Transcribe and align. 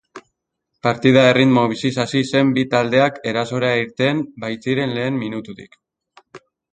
Partida 0.85 1.25
erritmo 1.33 1.65
biziz 1.73 1.91
hasi 2.03 2.21
zen 2.31 2.53
bi 2.55 2.63
taldeak 2.71 3.19
erasora 3.33 3.69
irten 3.81 4.23
baitziren 4.47 4.97
lehen 5.01 5.21
minututik. 5.25 5.79